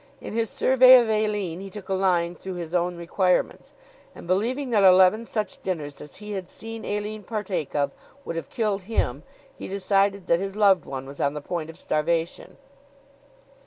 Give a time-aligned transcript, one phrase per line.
[0.19, 3.71] In his survey of Aline he took a line through his own requirements;
[4.15, 7.91] and believing that eleven such dinners as he had seen Aline partake of
[8.25, 9.21] would have killed him
[9.53, 12.57] he decided that his loved one was on the point of starvation.